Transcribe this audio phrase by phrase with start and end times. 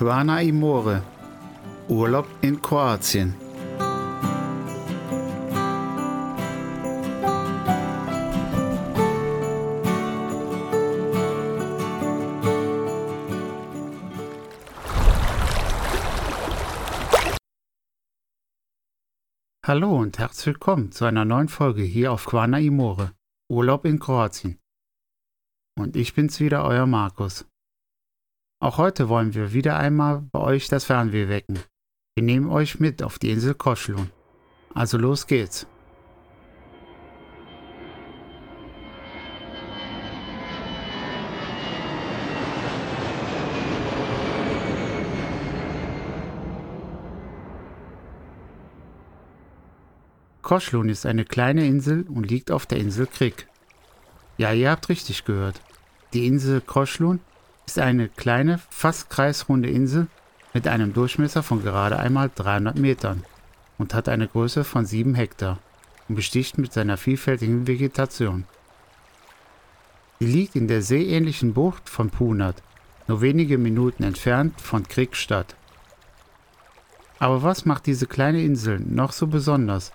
[0.00, 1.02] Quana Imore.
[1.90, 3.34] Urlaub in Kroatien.
[19.66, 23.12] Hallo und herzlich willkommen zu einer neuen Folge hier auf Quana Imore.
[23.50, 24.58] Urlaub in Kroatien.
[25.78, 27.44] Und ich bin's wieder, euer Markus.
[28.62, 31.58] Auch heute wollen wir wieder einmal bei euch das Fernweh wecken.
[32.14, 34.10] Wir nehmen euch mit auf die Insel Koschlun.
[34.74, 35.66] Also los geht's.
[50.42, 53.48] Koschlun ist eine kleine Insel und liegt auf der Insel Krik.
[54.36, 55.62] Ja, ihr habt richtig gehört.
[56.12, 57.20] Die Insel Koschlun
[57.66, 60.08] ist eine kleine, fast kreisrunde Insel
[60.52, 63.24] mit einem Durchmesser von gerade einmal 300 Metern
[63.78, 65.58] und hat eine Größe von 7 Hektar
[66.08, 68.44] und besticht mit seiner vielfältigen Vegetation.
[70.18, 72.62] Sie liegt in der seeähnlichen Bucht von Punat,
[73.06, 75.56] nur wenige Minuten entfernt von Kriegstadt.
[77.18, 79.92] Aber was macht diese kleine Insel noch so besonders,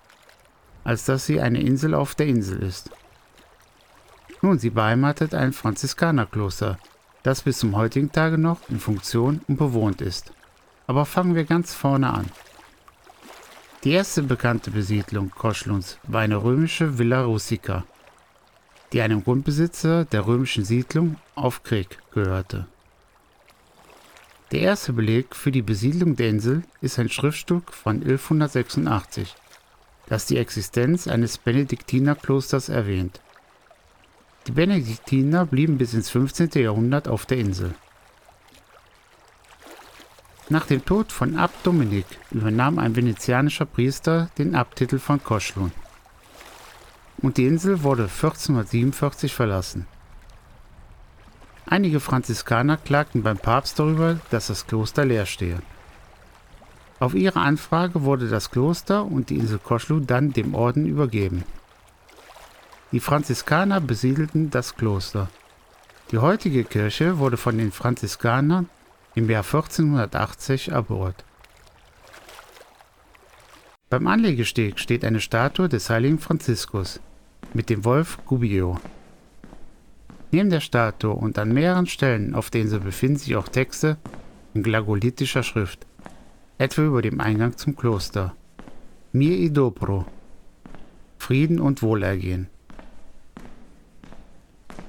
[0.83, 2.89] als dass sie eine Insel auf der Insel ist?
[4.41, 6.77] Nun, sie beheimatet ein Franziskanerkloster,
[7.25, 10.31] das bis zum heutigen Tage noch in Funktion und bewohnt ist.
[10.85, 12.27] Aber fangen wir ganz vorne an.
[13.83, 17.83] Die erste bekannte Besiedlung Koschluns war eine römische Villa Russica,
[18.93, 22.67] die einem Grundbesitzer der römischen Siedlung auf Krieg gehörte.
[24.51, 29.33] Der erste Beleg für die Besiedlung der Insel ist ein Schriftstück von 1186,
[30.05, 33.19] das die Existenz eines Benediktinerklosters erwähnt.
[34.47, 36.51] Die Benediktiner blieben bis ins 15.
[36.55, 37.73] Jahrhundert auf der Insel.
[40.49, 45.71] Nach dem Tod von Abt Dominik übernahm ein venezianischer Priester den Abtitel von Koschlun.
[47.17, 49.87] Und die Insel wurde 1447 verlassen.
[51.65, 55.57] Einige Franziskaner klagten beim Papst darüber, dass das Kloster leer stehe.
[56.99, 61.43] Auf ihre Anfrage wurde das Kloster und die Insel Koschlun dann dem Orden übergeben.
[62.95, 65.29] Die Franziskaner besiedelten das Kloster.
[66.11, 68.69] Die heutige Kirche wurde von den Franziskanern
[69.15, 71.25] im Jahr 1480 erbaut.
[73.89, 77.01] Beim Anlegesteg steht eine Statue des heiligen Franziskus
[77.53, 78.79] mit dem Wolf Gubbio.
[80.31, 83.97] Neben der Statue und an mehreren Stellen auf der Insel befinden sich auch Texte
[84.53, 85.85] in glagolitischer Schrift,
[86.57, 88.37] etwa über dem Eingang zum Kloster.
[89.11, 90.05] Mir i dobro.
[91.17, 92.47] Frieden und Wohlergehen.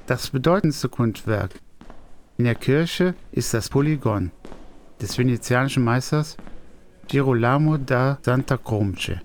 [0.06, 1.50] Das bedeutendste Kunstwerk
[2.38, 4.30] in der Kirche ist das Polygon
[5.00, 6.36] des venezianischen Meisters
[7.08, 9.16] Girolamo da Santa Croce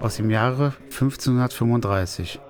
[0.00, 2.40] aus dem Jahre 1535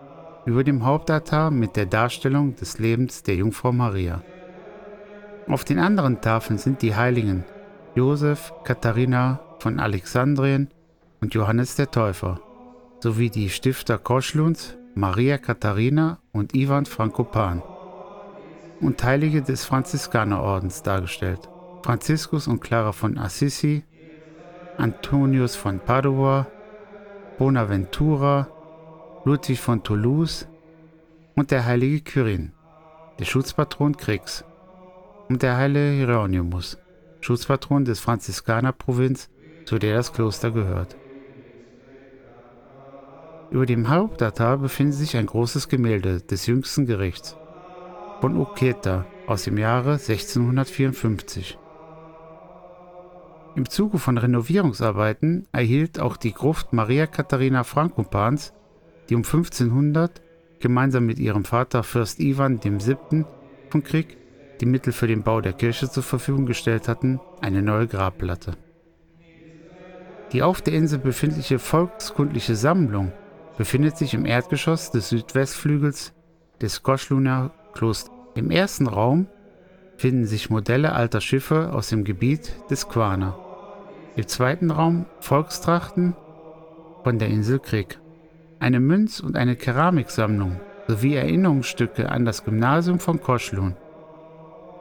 [0.45, 4.23] über dem Hauptaltar mit der Darstellung des Lebens der Jungfrau Maria.
[5.49, 7.45] Auf den anderen Tafeln sind die Heiligen
[7.97, 10.69] Josef, Katharina von Alexandrien
[11.21, 12.41] und Johannes der Täufer
[13.01, 17.63] sowie die Stifter Koschluns Maria Katharina und Ivan Frankopan
[18.81, 21.51] und Heilige des Franziskanerordens dargestellt.
[21.83, 23.85] Franziskus und Clara von Assisi,
[24.79, 26.47] Antonius von Padua,
[27.37, 28.49] Bonaventura,
[29.27, 30.49] Ludwig von Toulouse
[31.35, 32.53] und der heilige Kyrin,
[33.19, 34.45] der Schutzpatron Kriegs,
[35.29, 36.79] und der heilige Hieronymus,
[37.21, 39.29] Schutzpatron des Franziskanerprovinz,
[39.67, 40.97] zu der das Kloster gehört.
[43.51, 47.37] Über dem Hauptaltar befindet sich ein großes Gemälde des jüngsten Gerichts
[48.21, 51.59] von Uketa aus dem Jahre 1654.
[53.55, 58.53] Im Zuge von Renovierungsarbeiten erhielt auch die Gruft Maria Katharina Frankopans,
[59.09, 60.21] die um 1500
[60.61, 63.25] gemeinsam mit ihrem Vater Fürst Ivan VII.
[63.71, 64.19] von Krieg
[64.61, 68.57] die Mittel für den Bau der Kirche zur Verfügung gestellt hatten, eine neue Grabplatte.
[70.33, 73.13] Die auf der Insel befindliche volkskundliche Sammlung
[73.57, 76.13] befindet sich im Erdgeschoss des Südwestflügels
[76.61, 78.15] des Koschluner Klosters.
[78.35, 79.29] Im ersten Raum
[79.97, 83.35] finden sich Modelle alter Schiffe aus dem Gebiet des Quana.
[84.15, 86.15] Im zweiten Raum Volkstrachten
[87.03, 87.99] von der Insel Krieg.
[88.59, 93.75] Eine Münz- und eine Keramiksammlung sowie Erinnerungsstücke an das Gymnasium von Koschlun.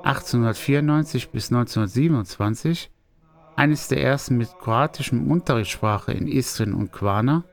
[0.04, 2.92] 1894 bis 1927,
[3.56, 7.44] eines der ersten mit kroatischem Unterrichtssprache in Istrien und Quana,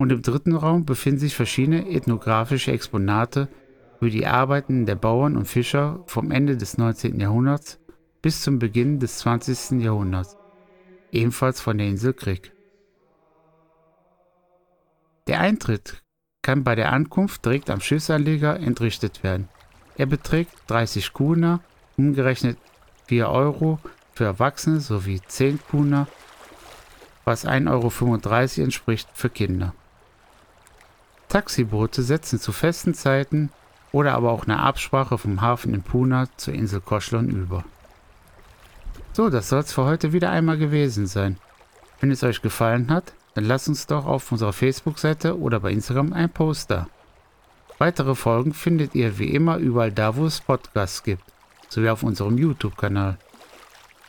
[0.00, 3.48] und im dritten Raum befinden sich verschiedene ethnografische Exponate
[3.98, 7.20] für die Arbeiten der Bauern und Fischer vom Ende des 19.
[7.20, 7.78] Jahrhunderts
[8.22, 9.82] bis zum Beginn des 20.
[9.82, 10.38] Jahrhunderts,
[11.12, 12.50] ebenfalls von der Insel Krieg.
[15.26, 16.02] Der Eintritt
[16.40, 19.50] kann bei der Ankunft direkt am Schiffsanleger entrichtet werden.
[19.98, 21.60] Er beträgt 30 Kuna,
[21.98, 22.56] umgerechnet
[23.08, 23.78] 4 Euro
[24.14, 26.08] für Erwachsene sowie 10 Kuna,
[27.26, 29.74] was 1,35 Euro entspricht für Kinder.
[31.30, 33.50] Taxiboote setzen zu festen Zeiten
[33.92, 37.64] oder aber auch eine Absprache vom Hafen in Puna zur Insel Koschlon über.
[39.12, 41.38] So, das soll es für heute wieder einmal gewesen sein.
[42.00, 46.12] Wenn es euch gefallen hat, dann lasst uns doch auf unserer Facebook-Seite oder bei Instagram
[46.12, 46.88] ein Post da.
[47.78, 51.22] Weitere Folgen findet ihr wie immer überall da, wo es Podcasts gibt,
[51.68, 53.18] sowie auf unserem YouTube-Kanal.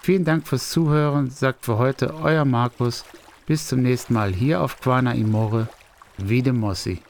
[0.02, 3.06] Vielen Dank fürs Zuhören, sagt für heute euer Markus.
[3.46, 5.68] Bis zum nächsten Mal hier auf Quana Imore,
[6.18, 7.02] wie de Mossi.